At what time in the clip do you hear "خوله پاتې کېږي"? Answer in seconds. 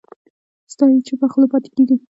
1.31-1.95